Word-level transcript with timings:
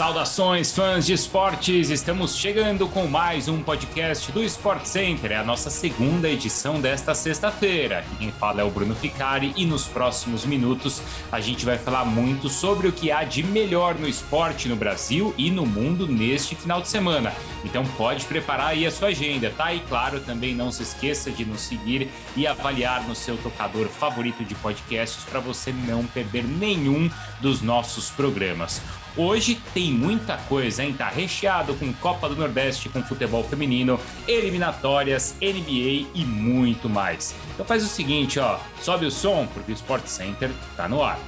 Saudações, 0.00 0.74
fãs 0.74 1.04
de 1.04 1.12
esportes! 1.12 1.90
Estamos 1.90 2.34
chegando 2.34 2.88
com 2.88 3.06
mais 3.06 3.48
um 3.48 3.62
podcast 3.62 4.32
do 4.32 4.42
Sport 4.42 4.86
Center. 4.86 5.30
É 5.30 5.36
a 5.36 5.44
nossa 5.44 5.68
segunda 5.68 6.26
edição 6.26 6.80
desta 6.80 7.14
sexta-feira. 7.14 8.02
Quem 8.18 8.32
fala 8.32 8.62
é 8.62 8.64
o 8.64 8.70
Bruno 8.70 8.94
Ficari 8.94 9.52
e 9.58 9.66
nos 9.66 9.86
próximos 9.86 10.46
minutos 10.46 11.02
a 11.30 11.38
gente 11.38 11.66
vai 11.66 11.76
falar 11.76 12.06
muito 12.06 12.48
sobre 12.48 12.88
o 12.88 12.92
que 12.92 13.12
há 13.12 13.24
de 13.24 13.42
melhor 13.42 13.94
no 13.94 14.08
esporte 14.08 14.70
no 14.70 14.74
Brasil 14.74 15.34
e 15.36 15.50
no 15.50 15.66
mundo 15.66 16.08
neste 16.08 16.54
final 16.54 16.80
de 16.80 16.88
semana. 16.88 17.30
Então 17.62 17.84
pode 17.98 18.24
preparar 18.24 18.68
aí 18.68 18.86
a 18.86 18.90
sua 18.90 19.08
agenda, 19.08 19.52
tá? 19.54 19.74
E 19.74 19.80
claro, 19.80 20.20
também 20.20 20.54
não 20.54 20.72
se 20.72 20.82
esqueça 20.82 21.30
de 21.30 21.44
nos 21.44 21.60
seguir 21.60 22.08
e 22.34 22.46
avaliar 22.46 23.06
no 23.06 23.14
seu 23.14 23.36
tocador 23.36 23.86
favorito 23.88 24.46
de 24.46 24.54
podcasts 24.54 25.24
para 25.24 25.40
você 25.40 25.74
não 25.86 26.06
perder 26.06 26.42
nenhum 26.42 27.10
dos 27.42 27.60
nossos 27.60 28.08
programas. 28.08 28.80
Hoje 29.16 29.60
tem 29.74 29.90
muita 29.90 30.36
coisa, 30.36 30.84
hein? 30.84 30.94
Tá 30.96 31.08
recheado 31.08 31.74
com 31.74 31.92
Copa 31.94 32.28
do 32.28 32.36
Nordeste, 32.36 32.88
com 32.88 33.02
futebol 33.02 33.42
feminino, 33.42 33.98
eliminatórias, 34.28 35.34
NBA 35.40 36.08
e 36.14 36.24
muito 36.24 36.88
mais. 36.88 37.34
Então 37.52 37.66
faz 37.66 37.82
o 37.82 37.88
seguinte, 37.88 38.38
ó, 38.38 38.58
sobe 38.80 39.06
o 39.06 39.10
som 39.10 39.48
porque 39.52 39.72
o 39.72 39.74
Sport 39.74 40.06
Center 40.06 40.50
tá 40.76 40.88
no 40.88 41.02
ar. 41.02 41.18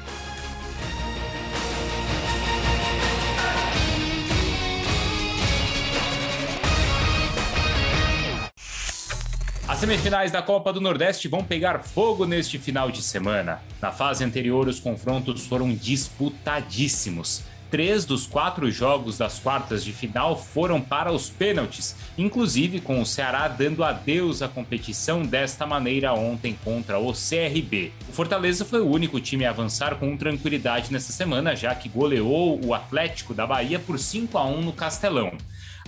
As 9.67 9.79
semifinais 9.79 10.31
da 10.31 10.41
Copa 10.41 10.73
do 10.73 10.81
Nordeste 10.81 11.27
vão 11.27 11.43
pegar 11.43 11.83
fogo 11.83 12.27
neste 12.27 12.59
final 12.59 12.93
de 12.93 13.03
semana. 13.03 13.61
Na 13.81 13.91
fase 13.91 14.23
anterior, 14.23 14.69
os 14.69 14.79
confrontos 14.79 15.47
foram 15.47 15.75
disputadíssimos. 15.75 17.43
Três 17.73 18.05
dos 18.05 18.27
quatro 18.27 18.71
jogos 18.71 19.17
das 19.17 19.39
quartas 19.39 19.83
de 19.83 19.95
final 19.95 20.37
foram 20.37 20.79
para 20.79 21.11
os 21.11 21.31
pênaltis, 21.31 21.97
inclusive 22.19 22.83
com 22.83 23.01
o 23.01 23.07
Ceará 23.07 23.49
dando 23.49 23.83
adeus 23.83 24.43
à 24.43 24.49
competição 24.49 25.23
desta 25.23 25.67
maneira 25.67 26.13
ontem 26.13 26.55
contra 26.63 26.99
o 26.99 27.15
CRB. 27.15 27.91
O 28.11 28.13
Fortaleza 28.13 28.63
foi 28.67 28.83
o 28.83 28.91
único 28.91 29.19
time 29.19 29.47
a 29.47 29.51
avançar 29.51 29.95
com 29.95 30.15
tranquilidade 30.19 30.93
nessa 30.93 31.15
semana, 31.15 31.57
já 31.57 31.75
que 31.75 31.89
goleou 31.89 32.63
o 32.63 32.75
Atlético 32.75 33.33
da 33.33 33.47
Bahia 33.47 33.79
por 33.79 33.99
5 33.99 34.37
a 34.37 34.45
1 34.45 34.61
no 34.61 34.75
Castelão. 34.75 35.33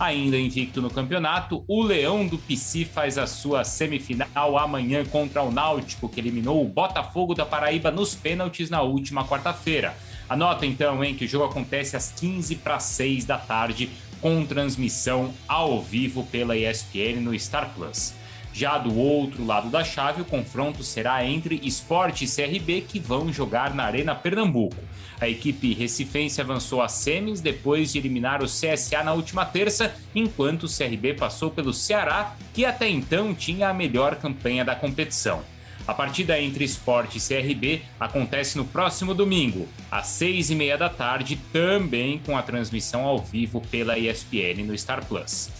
Ainda 0.01 0.39
invicto 0.39 0.81
no 0.81 0.89
campeonato, 0.89 1.65
o 1.69 1.83
Leão 1.83 2.27
do 2.27 2.39
Pici 2.39 2.87
faz 2.87 3.19
a 3.19 3.27
sua 3.27 3.63
semifinal 3.63 4.57
amanhã 4.59 5.05
contra 5.05 5.43
o 5.43 5.53
Náutico, 5.53 6.09
que 6.09 6.19
eliminou 6.19 6.65
o 6.65 6.69
Botafogo 6.69 7.35
da 7.35 7.45
Paraíba 7.45 7.91
nos 7.91 8.15
pênaltis 8.15 8.71
na 8.71 8.81
última 8.81 9.25
quarta-feira. 9.25 9.95
Anota 10.29 10.65
então, 10.65 11.05
hein, 11.05 11.15
que 11.15 11.25
o 11.25 11.29
jogo 11.29 11.45
acontece 11.45 11.97
às 11.97 12.11
15 12.13 12.57
para 12.57 12.81
6 12.81 13.25
da 13.25 13.39
tarde, 13.39 13.91
com 14.21 14.45
transmissão 14.47 15.35
ao 15.47 15.83
vivo 15.83 16.25
pela 16.25 16.57
ESPN 16.57 17.21
no 17.21 17.39
Star 17.39 17.71
Plus. 17.75 18.15
Já 18.55 18.79
do 18.79 18.97
outro 18.97 19.45
lado 19.45 19.69
da 19.69 19.83
chave, 19.83 20.23
o 20.23 20.25
confronto 20.25 20.85
será 20.85 21.27
entre 21.27 21.61
Esporte 21.65 22.25
e 22.25 22.29
CRB, 22.29 22.83
que 22.83 23.01
vão 23.01 23.33
jogar 23.33 23.75
na 23.75 23.83
Arena 23.83 24.15
Pernambuco. 24.15 24.77
A 25.21 25.29
equipe 25.29 25.75
recifense 25.75 26.41
avançou 26.41 26.81
às 26.81 26.93
semis 26.93 27.41
depois 27.41 27.93
de 27.93 27.99
eliminar 27.99 28.43
o 28.43 28.47
CSA 28.47 29.03
na 29.03 29.13
última 29.13 29.45
terça, 29.45 29.95
enquanto 30.15 30.65
o 30.65 30.69
CRB 30.69 31.15
passou 31.15 31.51
pelo 31.51 31.75
Ceará, 31.75 32.37
que 32.53 32.65
até 32.65 32.89
então 32.89 33.35
tinha 33.35 33.69
a 33.69 33.75
melhor 33.75 34.17
campanha 34.17 34.65
da 34.65 34.77
competição. 34.77 35.43
A 35.87 35.93
partida 35.93 36.41
entre 36.41 36.65
Sport 36.65 37.17
e 37.17 37.21
CRB 37.21 37.83
acontece 38.01 38.57
no 38.57 38.65
próximo 38.65 39.15
domingo, 39.15 39.69
às 39.91 40.07
seis 40.07 40.51
e 40.51 40.55
meia 40.55 40.79
da 40.79 40.89
tarde, 40.89 41.39
também 41.53 42.19
com 42.25 42.37
a 42.37 42.43
transmissão 42.43 43.05
ao 43.05 43.19
vivo 43.19 43.61
pela 43.61 43.99
ESPN 43.99 44.65
no 44.65 44.77
Star 44.77 45.05
Plus. 45.05 45.51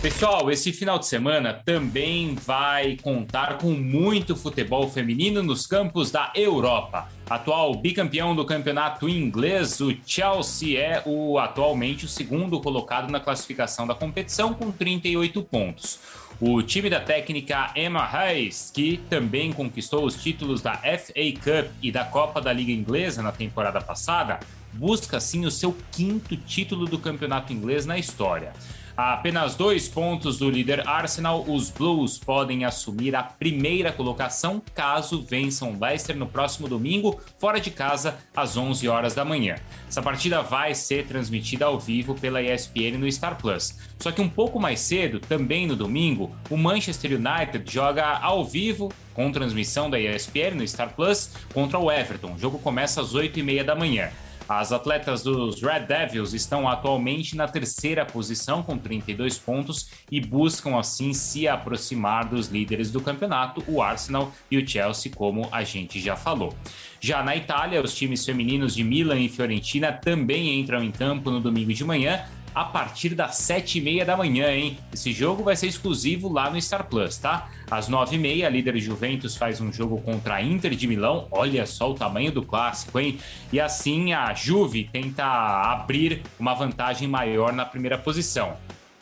Pessoal, 0.00 0.48
esse 0.48 0.72
final 0.72 0.96
de 0.96 1.06
semana 1.06 1.52
também 1.52 2.36
vai 2.36 2.96
contar 3.02 3.58
com 3.58 3.72
muito 3.72 4.36
futebol 4.36 4.88
feminino 4.88 5.42
nos 5.42 5.66
campos 5.66 6.12
da 6.12 6.32
Europa. 6.36 7.08
Atual 7.28 7.74
bicampeão 7.74 8.34
do 8.34 8.44
campeonato 8.44 9.08
inglês, 9.08 9.80
o 9.80 9.92
Chelsea 10.06 10.78
é 10.78 11.02
o 11.04 11.36
atualmente 11.36 12.04
o 12.04 12.08
segundo 12.08 12.60
colocado 12.60 13.10
na 13.10 13.18
classificação 13.18 13.88
da 13.88 13.94
competição 13.94 14.54
com 14.54 14.70
38 14.70 15.42
pontos. 15.42 15.98
O 16.40 16.62
time 16.62 16.88
da 16.88 17.00
técnica 17.00 17.72
Emma 17.74 18.08
Hayes, 18.08 18.70
que 18.72 18.98
também 19.10 19.52
conquistou 19.52 20.04
os 20.04 20.14
títulos 20.14 20.62
da 20.62 20.74
FA 20.74 21.32
Cup 21.42 21.72
e 21.82 21.90
da 21.90 22.04
Copa 22.04 22.40
da 22.40 22.52
Liga 22.52 22.70
Inglesa 22.70 23.20
na 23.20 23.32
temporada 23.32 23.80
passada, 23.80 24.38
busca 24.72 25.16
assim 25.16 25.44
o 25.44 25.50
seu 25.50 25.76
quinto 25.90 26.36
título 26.36 26.86
do 26.86 27.00
campeonato 27.00 27.52
inglês 27.52 27.84
na 27.84 27.98
história. 27.98 28.52
A 28.98 29.12
apenas 29.12 29.54
dois 29.54 29.88
pontos 29.88 30.40
do 30.40 30.50
líder 30.50 30.82
Arsenal, 30.88 31.44
os 31.46 31.70
Blues 31.70 32.18
podem 32.18 32.64
assumir 32.64 33.14
a 33.14 33.22
primeira 33.22 33.92
colocação 33.92 34.60
caso 34.74 35.22
vençam 35.22 35.78
Leicester 35.80 36.16
no 36.16 36.26
próximo 36.26 36.66
domingo, 36.66 37.20
fora 37.38 37.60
de 37.60 37.70
casa, 37.70 38.18
às 38.34 38.56
11 38.56 38.88
horas 38.88 39.14
da 39.14 39.24
manhã. 39.24 39.54
Essa 39.88 40.02
partida 40.02 40.42
vai 40.42 40.74
ser 40.74 41.06
transmitida 41.06 41.66
ao 41.66 41.78
vivo 41.78 42.16
pela 42.16 42.42
ESPN 42.42 42.98
no 42.98 43.12
Star 43.12 43.36
Plus. 43.36 43.78
Só 44.00 44.10
que 44.10 44.20
um 44.20 44.28
pouco 44.28 44.58
mais 44.58 44.80
cedo, 44.80 45.20
também 45.20 45.64
no 45.64 45.76
domingo, 45.76 46.34
o 46.50 46.56
Manchester 46.56 47.12
United 47.12 47.72
joga 47.72 48.04
ao 48.04 48.44
vivo 48.44 48.92
com 49.14 49.30
transmissão 49.30 49.88
da 49.88 50.00
ESPN 50.00 50.56
no 50.56 50.66
Star 50.66 50.92
Plus 50.96 51.30
contra 51.54 51.78
o 51.78 51.88
Everton. 51.88 52.34
O 52.34 52.38
jogo 52.38 52.58
começa 52.58 53.00
às 53.00 53.14
8h30 53.14 53.62
da 53.62 53.76
manhã. 53.76 54.10
As 54.48 54.72
atletas 54.72 55.22
dos 55.22 55.60
Red 55.62 55.80
Devils 55.80 56.32
estão 56.32 56.66
atualmente 56.66 57.36
na 57.36 57.46
terceira 57.46 58.06
posição 58.06 58.62
com 58.62 58.78
32 58.78 59.36
pontos 59.36 59.90
e 60.10 60.22
buscam 60.22 60.78
assim 60.78 61.12
se 61.12 61.46
aproximar 61.46 62.24
dos 62.24 62.48
líderes 62.48 62.90
do 62.90 62.98
campeonato, 62.98 63.62
o 63.68 63.82
Arsenal 63.82 64.32
e 64.50 64.56
o 64.56 64.66
Chelsea, 64.66 65.12
como 65.14 65.46
a 65.52 65.62
gente 65.64 66.00
já 66.00 66.16
falou. 66.16 66.54
Já 66.98 67.22
na 67.22 67.36
Itália, 67.36 67.82
os 67.82 67.94
times 67.94 68.24
femininos 68.24 68.74
de 68.74 68.82
Milan 68.82 69.20
e 69.20 69.28
Fiorentina 69.28 69.92
também 69.92 70.58
entram 70.58 70.82
em 70.82 70.90
campo 70.90 71.30
no 71.30 71.40
domingo 71.40 71.74
de 71.74 71.84
manhã, 71.84 72.24
a 72.54 72.64
partir 72.64 73.10
das 73.10 73.36
sete 73.36 73.78
e 73.78 73.80
meia 73.80 74.04
da 74.04 74.16
manhã, 74.16 74.50
hein? 74.52 74.78
Esse 74.92 75.12
jogo 75.12 75.42
vai 75.42 75.56
ser 75.56 75.66
exclusivo 75.66 76.32
lá 76.32 76.50
no 76.50 76.60
Star 76.60 76.84
Plus, 76.86 77.18
tá? 77.18 77.48
Às 77.70 77.88
nove 77.88 78.16
e 78.16 78.18
meia, 78.18 78.46
a 78.46 78.50
líder 78.50 78.78
Juventus 78.78 79.36
faz 79.36 79.60
um 79.60 79.72
jogo 79.72 80.00
contra 80.00 80.36
a 80.36 80.42
Inter 80.42 80.74
de 80.74 80.86
Milão. 80.86 81.28
Olha 81.30 81.66
só 81.66 81.90
o 81.90 81.94
tamanho 81.94 82.32
do 82.32 82.42
clássico, 82.42 82.98
hein? 82.98 83.18
E 83.52 83.60
assim 83.60 84.12
a 84.12 84.32
Juve 84.34 84.88
tenta 84.92 85.24
abrir 85.24 86.22
uma 86.38 86.54
vantagem 86.54 87.06
maior 87.06 87.52
na 87.52 87.64
primeira 87.64 87.98
posição. 87.98 88.56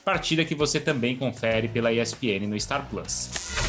Partida 0.04 0.44
que 0.44 0.54
você 0.54 0.78
também 0.78 1.16
confere 1.16 1.68
pela 1.68 1.92
ESPN 1.92 2.46
no 2.46 2.58
Star 2.60 2.86
Plus. 2.88 3.65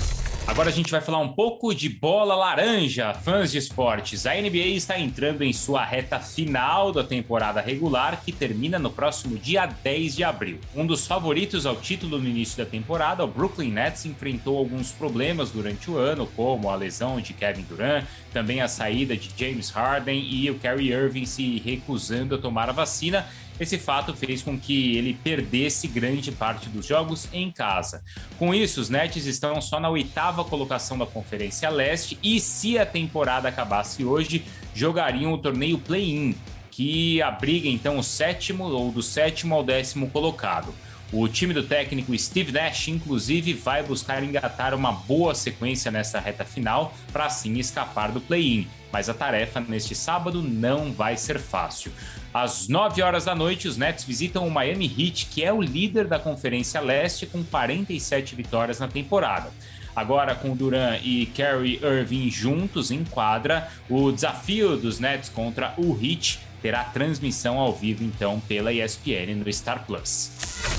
Agora 0.47 0.69
a 0.69 0.71
gente 0.71 0.89
vai 0.89 1.01
falar 1.01 1.19
um 1.19 1.33
pouco 1.33 1.75
de 1.75 1.89
bola 1.89 2.33
laranja, 2.33 3.13
fãs 3.13 3.51
de 3.51 3.57
esportes. 3.57 4.25
A 4.25 4.33
NBA 4.33 4.69
está 4.77 4.97
entrando 4.97 5.43
em 5.43 5.51
sua 5.51 5.83
reta 5.83 6.19
final 6.19 6.93
da 6.93 7.03
temporada 7.03 7.59
regular, 7.59 8.21
que 8.23 8.31
termina 8.31 8.79
no 8.79 8.89
próximo 8.89 9.37
dia 9.37 9.65
10 9.65 10.15
de 10.15 10.23
abril. 10.23 10.57
Um 10.73 10.85
dos 10.85 11.05
favoritos 11.05 11.65
ao 11.65 11.75
título 11.75 12.17
no 12.17 12.27
início 12.27 12.57
da 12.57 12.65
temporada, 12.65 13.25
o 13.25 13.27
Brooklyn 13.27 13.71
Nets, 13.71 14.05
enfrentou 14.05 14.57
alguns 14.57 14.89
problemas 14.93 15.51
durante 15.51 15.91
o 15.91 15.97
ano, 15.97 16.25
como 16.27 16.69
a 16.69 16.75
lesão 16.75 17.19
de 17.19 17.33
Kevin 17.33 17.63
Durant, 17.63 18.05
também 18.31 18.61
a 18.61 18.69
saída 18.69 19.17
de 19.17 19.29
James 19.37 19.69
Harden 19.69 20.17
e 20.17 20.49
o 20.49 20.57
Kyrie 20.57 20.93
Irving 20.93 21.25
se 21.25 21.59
recusando 21.59 22.35
a 22.35 22.37
tomar 22.37 22.69
a 22.69 22.73
vacina 22.73 23.27
esse 23.59 23.77
fato 23.77 24.13
fez 24.13 24.41
com 24.41 24.57
que 24.57 24.95
ele 24.95 25.13
perdesse 25.23 25.87
grande 25.87 26.31
parte 26.31 26.69
dos 26.69 26.85
jogos 26.85 27.27
em 27.33 27.51
casa. 27.51 28.03
Com 28.37 28.53
isso, 28.53 28.79
os 28.79 28.89
Nets 28.89 29.25
estão 29.25 29.59
só 29.61 29.79
na 29.79 29.89
oitava 29.89 30.43
colocação 30.43 30.97
da 30.97 31.05
Conferência 31.05 31.69
Leste 31.69 32.19
e, 32.21 32.39
se 32.39 32.77
a 32.77 32.85
temporada 32.85 33.49
acabasse 33.49 34.03
hoje, 34.03 34.45
jogariam 34.73 35.33
o 35.33 35.37
torneio 35.37 35.79
Play-In, 35.79 36.35
que 36.69 37.21
abriga 37.21 37.67
então 37.67 37.97
o 37.97 38.03
sétimo 38.03 38.65
ou 38.65 38.91
do 38.91 39.01
sétimo 39.01 39.55
ao 39.55 39.63
décimo 39.63 40.09
colocado. 40.09 40.73
O 41.11 41.25
time 41.29 41.53
do 41.53 41.63
técnico 41.63 42.17
Steve 42.17 42.51
Nash, 42.51 42.89
inclusive, 42.89 43.53
vai 43.53 43.81
buscar 43.81 44.21
engatar 44.21 44.73
uma 44.73 44.91
boa 44.91 45.33
sequência 45.33 45.89
nessa 45.89 46.19
reta 46.19 46.43
final 46.43 46.93
para 47.13 47.25
assim 47.25 47.57
escapar 47.57 48.11
do 48.11 48.19
play-in. 48.19 48.67
Mas 48.91 49.07
a 49.07 49.13
tarefa 49.13 49.61
neste 49.61 49.95
sábado 49.95 50.41
não 50.41 50.91
vai 50.91 51.15
ser 51.15 51.39
fácil. 51.39 51.93
Às 52.33 52.67
9 52.67 53.01
horas 53.01 53.23
da 53.23 53.33
noite, 53.33 53.69
os 53.69 53.77
Nets 53.77 54.03
visitam 54.03 54.45
o 54.45 54.51
Miami 54.51 54.85
Heat, 54.85 55.27
que 55.27 55.45
é 55.45 55.51
o 55.51 55.61
líder 55.61 56.07
da 56.07 56.19
Conferência 56.19 56.81
Leste, 56.81 57.25
com 57.25 57.41
47 57.41 58.35
vitórias 58.35 58.79
na 58.79 58.87
temporada. 58.89 59.49
Agora, 59.95 60.35
com 60.35 60.55
Duran 60.55 60.97
e 61.01 61.25
Kerry 61.27 61.79
Irving 61.81 62.29
juntos 62.29 62.91
em 62.91 63.03
quadra, 63.05 63.69
o 63.89 64.11
desafio 64.11 64.75
dos 64.75 64.99
Nets 64.99 65.29
contra 65.29 65.73
o 65.77 65.97
Heat 65.99 66.39
terá 66.61 66.83
transmissão 66.83 67.57
ao 67.57 67.73
vivo, 67.73 68.03
então, 68.03 68.39
pela 68.41 68.73
ESPN 68.73 69.35
no 69.35 69.51
Star 69.51 69.85
Plus. 69.85 70.76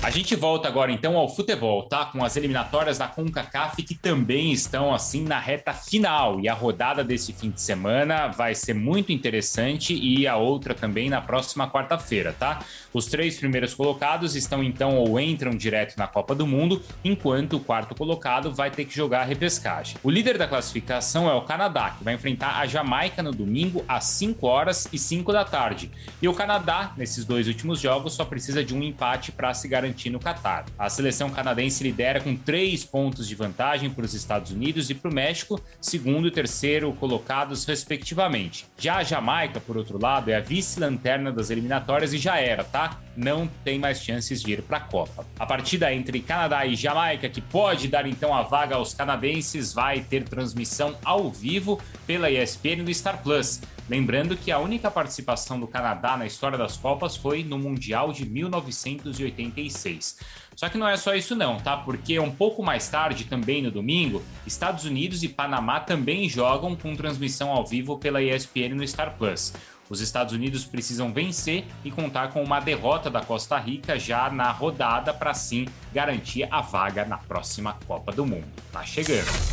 A 0.00 0.10
gente 0.10 0.36
volta 0.36 0.68
agora 0.68 0.92
então 0.92 1.16
ao 1.16 1.28
futebol, 1.28 1.82
tá? 1.82 2.04
Com 2.04 2.24
as 2.24 2.36
eliminatórias 2.36 2.98
da 2.98 3.08
CONCACAF 3.08 3.82
que 3.82 3.96
também 3.96 4.52
estão 4.52 4.94
assim 4.94 5.24
na 5.24 5.40
reta 5.40 5.72
final. 5.72 6.38
E 6.38 6.48
a 6.48 6.54
rodada 6.54 7.02
desse 7.02 7.32
fim 7.32 7.50
de 7.50 7.60
semana 7.60 8.28
vai 8.28 8.54
ser 8.54 8.74
muito 8.74 9.10
interessante 9.10 9.92
e 9.92 10.24
a 10.24 10.36
outra 10.36 10.72
também 10.72 11.10
na 11.10 11.20
próxima 11.20 11.68
quarta-feira, 11.68 12.32
tá? 12.32 12.60
Os 12.94 13.06
três 13.06 13.38
primeiros 13.38 13.74
colocados 13.74 14.36
estão 14.36 14.62
então 14.62 14.96
ou 14.96 15.18
entram 15.18 15.50
direto 15.50 15.96
na 15.98 16.06
Copa 16.06 16.32
do 16.32 16.46
Mundo, 16.46 16.80
enquanto 17.04 17.56
o 17.56 17.60
quarto 17.60 17.92
colocado 17.92 18.54
vai 18.54 18.70
ter 18.70 18.84
que 18.84 18.94
jogar 18.94 19.22
a 19.22 19.24
repescagem. 19.24 19.96
O 20.04 20.10
líder 20.10 20.38
da 20.38 20.46
classificação 20.46 21.28
é 21.28 21.34
o 21.34 21.42
Canadá, 21.42 21.90
que 21.98 22.04
vai 22.04 22.14
enfrentar 22.14 22.60
a 22.60 22.66
Jamaica 22.66 23.20
no 23.20 23.32
domingo 23.32 23.84
às 23.88 24.04
5 24.04 24.46
horas 24.46 24.88
e 24.92 24.98
5 24.98 25.32
da 25.32 25.44
tarde. 25.44 25.90
E 26.22 26.28
o 26.28 26.34
Canadá, 26.34 26.92
nesses 26.96 27.24
dois 27.24 27.48
últimos 27.48 27.80
jogos, 27.80 28.12
só 28.12 28.24
precisa 28.24 28.64
de 28.64 28.74
um 28.74 28.82
empate 28.82 29.32
para 29.32 29.52
se 29.52 29.66
garantir 29.66 29.87
garantir 29.88 30.10
no 30.10 30.20
Catar. 30.20 30.66
A 30.78 30.88
seleção 30.90 31.30
canadense 31.30 31.82
lidera 31.82 32.20
com 32.20 32.36
três 32.36 32.84
pontos 32.84 33.26
de 33.26 33.34
vantagem 33.34 33.90
para 33.90 34.04
os 34.04 34.14
Estados 34.14 34.52
Unidos 34.52 34.90
e 34.90 34.94
para 34.94 35.10
o 35.10 35.14
México, 35.14 35.60
segundo 35.80 36.28
e 36.28 36.30
terceiro 36.30 36.92
colocados, 36.92 37.64
respectivamente. 37.64 38.66
Já 38.78 38.98
a 38.98 39.02
Jamaica, 39.02 39.60
por 39.60 39.76
outro 39.76 40.00
lado, 40.00 40.30
é 40.30 40.36
a 40.36 40.40
vice-lanterna 40.40 41.32
das 41.32 41.50
eliminatórias 41.50 42.12
e 42.12 42.18
já 42.18 42.38
era, 42.38 42.62
tá? 42.62 43.00
Não 43.16 43.48
tem 43.64 43.78
mais 43.78 44.02
chances 44.02 44.42
de 44.42 44.52
ir 44.52 44.62
para 44.62 44.76
a 44.76 44.80
Copa. 44.80 45.26
A 45.38 45.46
partida 45.46 45.92
entre 45.92 46.20
Canadá 46.20 46.64
e 46.66 46.76
Jamaica, 46.76 47.28
que 47.28 47.40
pode 47.40 47.88
dar 47.88 48.06
então 48.06 48.34
a 48.34 48.42
vaga 48.42 48.76
aos 48.76 48.94
canadenses, 48.94 49.72
vai 49.72 50.00
ter 50.00 50.24
transmissão 50.24 50.96
ao 51.04 51.30
vivo 51.30 51.80
pela 52.06 52.30
ESPN 52.30 52.82
no 52.84 52.94
Star 52.94 53.22
Plus. 53.22 53.60
Lembrando 53.88 54.36
que 54.36 54.52
a 54.52 54.58
única 54.58 54.90
participação 54.90 55.58
do 55.58 55.66
Canadá 55.66 56.16
na 56.16 56.26
história 56.26 56.58
das 56.58 56.76
Copas 56.76 57.16
foi 57.16 57.42
no 57.42 57.58
Mundial 57.58 58.12
de 58.12 58.26
1986. 58.26 60.18
Só 60.54 60.68
que 60.68 60.76
não 60.76 60.88
é 60.88 60.96
só 60.96 61.14
isso 61.14 61.34
não, 61.34 61.56
tá? 61.58 61.76
Porque 61.76 62.18
um 62.18 62.30
pouco 62.30 62.62
mais 62.62 62.88
tarde, 62.88 63.24
também 63.24 63.62
no 63.62 63.70
domingo, 63.70 64.22
Estados 64.46 64.84
Unidos 64.84 65.22
e 65.22 65.28
Panamá 65.28 65.80
também 65.80 66.28
jogam 66.28 66.76
com 66.76 66.94
transmissão 66.96 67.50
ao 67.50 67.64
vivo 67.64 67.96
pela 67.96 68.22
ESPN 68.22 68.74
no 68.74 68.86
Star 68.86 69.16
Plus. 69.16 69.54
Os 69.88 70.00
Estados 70.00 70.34
Unidos 70.34 70.64
precisam 70.64 71.12
vencer 71.12 71.64
e 71.82 71.90
contar 71.90 72.28
com 72.28 72.42
uma 72.42 72.60
derrota 72.60 73.08
da 73.08 73.22
Costa 73.22 73.58
Rica 73.58 73.98
já 73.98 74.28
na 74.28 74.50
rodada 74.50 75.14
para 75.14 75.32
sim 75.32 75.66
garantir 75.94 76.46
a 76.50 76.60
vaga 76.60 77.06
na 77.06 77.16
próxima 77.16 77.78
Copa 77.86 78.12
do 78.12 78.26
Mundo. 78.26 78.48
Tá 78.70 78.84
chegando. 78.84 79.47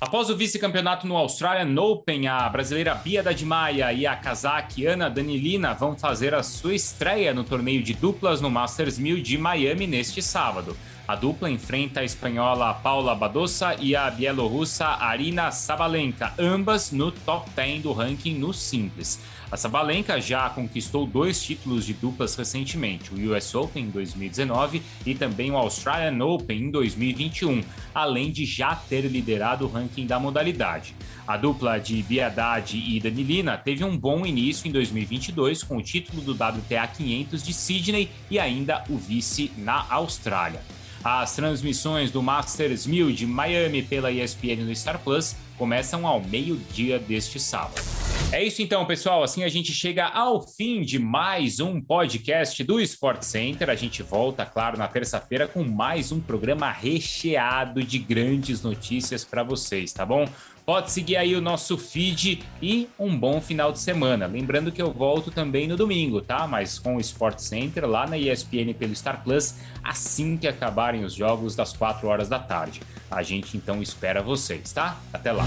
Após 0.00 0.30
o 0.30 0.36
vice-campeonato 0.36 1.06
no 1.06 1.14
Australian 1.14 1.78
Open, 1.78 2.26
a 2.26 2.48
brasileira 2.48 2.94
Bia 2.94 3.22
da 3.22 3.32
Maia 3.44 3.92
e 3.92 4.06
a 4.06 4.16
cazaquiana 4.16 5.10
Danilina 5.10 5.74
vão 5.74 5.94
fazer 5.94 6.34
a 6.34 6.42
sua 6.42 6.74
estreia 6.74 7.34
no 7.34 7.44
torneio 7.44 7.82
de 7.82 7.92
duplas 7.92 8.40
no 8.40 8.48
Masters 8.48 8.98
1000 8.98 9.22
de 9.22 9.36
Miami 9.36 9.86
neste 9.86 10.22
sábado. 10.22 10.74
A 11.06 11.14
dupla 11.14 11.50
enfrenta 11.50 12.00
a 12.00 12.04
espanhola 12.04 12.72
Paula 12.72 13.14
Badosa 13.14 13.76
e 13.78 13.94
a 13.94 14.10
bielorrussa 14.10 14.86
Arina 14.86 15.50
Sabalenka, 15.50 16.32
ambas 16.38 16.92
no 16.92 17.12
top 17.12 17.50
10 17.50 17.82
do 17.82 17.92
ranking 17.92 18.38
no 18.38 18.54
simples. 18.54 19.20
A 19.50 19.56
Sabalenka 19.56 20.20
já 20.20 20.48
conquistou 20.48 21.04
dois 21.04 21.42
títulos 21.42 21.84
de 21.84 21.92
duplas 21.92 22.36
recentemente, 22.36 23.12
o 23.12 23.34
US 23.34 23.52
Open 23.52 23.86
em 23.86 23.90
2019 23.90 24.80
e 25.04 25.12
também 25.12 25.50
o 25.50 25.56
Australian 25.56 26.24
Open 26.24 26.66
em 26.66 26.70
2021, 26.70 27.64
além 27.92 28.30
de 28.30 28.44
já 28.44 28.76
ter 28.76 29.00
liderado 29.06 29.66
o 29.66 29.68
ranking 29.68 30.06
da 30.06 30.20
modalidade. 30.20 30.94
A 31.26 31.36
dupla 31.36 31.78
de 31.78 32.00
Biadade 32.00 32.76
e 32.78 33.00
Danilina 33.00 33.58
teve 33.58 33.82
um 33.82 33.98
bom 33.98 34.24
início 34.24 34.68
em 34.68 34.70
2022 34.70 35.64
com 35.64 35.78
o 35.78 35.82
título 35.82 36.22
do 36.22 36.32
WTA 36.32 36.86
500 36.86 37.42
de 37.42 37.52
Sydney 37.52 38.08
e 38.30 38.38
ainda 38.38 38.84
o 38.88 38.96
vice 38.96 39.50
na 39.56 39.84
Austrália. 39.90 40.62
As 41.02 41.34
transmissões 41.34 42.12
do 42.12 42.22
Masters 42.22 42.86
1000 42.86 43.10
de 43.12 43.26
Miami 43.26 43.82
pela 43.82 44.12
ESPN 44.12 44.64
no 44.64 44.76
Star 44.76 45.00
Plus 45.00 45.34
começam 45.58 46.06
ao 46.06 46.20
meio-dia 46.20 47.00
deste 47.00 47.40
sábado. 47.40 47.99
É 48.32 48.44
isso 48.44 48.62
então, 48.62 48.86
pessoal. 48.86 49.24
Assim 49.24 49.42
a 49.42 49.48
gente 49.48 49.72
chega 49.72 50.06
ao 50.06 50.40
fim 50.40 50.82
de 50.82 51.00
mais 51.00 51.58
um 51.58 51.80
podcast 51.80 52.62
do 52.62 52.80
Sport 52.80 53.22
Center. 53.22 53.68
A 53.68 53.74
gente 53.74 54.04
volta, 54.04 54.46
claro, 54.46 54.78
na 54.78 54.86
terça-feira 54.86 55.48
com 55.48 55.64
mais 55.64 56.12
um 56.12 56.20
programa 56.20 56.70
recheado 56.70 57.82
de 57.82 57.98
grandes 57.98 58.62
notícias 58.62 59.24
para 59.24 59.42
vocês, 59.42 59.92
tá 59.92 60.06
bom? 60.06 60.28
Pode 60.64 60.92
seguir 60.92 61.16
aí 61.16 61.34
o 61.34 61.40
nosso 61.40 61.76
feed 61.76 62.44
e 62.62 62.88
um 62.96 63.18
bom 63.18 63.40
final 63.40 63.72
de 63.72 63.80
semana. 63.80 64.28
Lembrando 64.28 64.70
que 64.70 64.80
eu 64.80 64.92
volto 64.92 65.32
também 65.32 65.66
no 65.66 65.76
domingo, 65.76 66.20
tá? 66.20 66.46
Mas 66.46 66.78
com 66.78 66.94
o 66.94 67.00
Sport 67.00 67.40
Center 67.40 67.84
lá 67.84 68.06
na 68.06 68.16
ESPN 68.16 68.72
pelo 68.78 68.94
Star 68.94 69.24
Plus, 69.24 69.56
assim 69.82 70.36
que 70.36 70.46
acabarem 70.46 71.04
os 71.04 71.14
jogos 71.14 71.56
das 71.56 71.72
4 71.72 72.06
horas 72.06 72.28
da 72.28 72.38
tarde. 72.38 72.80
A 73.10 73.24
gente 73.24 73.56
então 73.56 73.82
espera 73.82 74.22
vocês, 74.22 74.70
tá? 74.70 75.00
Até 75.12 75.32
lá. 75.32 75.46